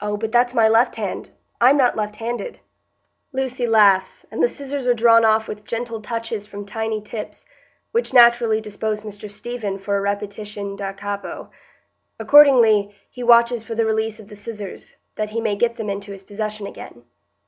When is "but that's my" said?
0.16-0.66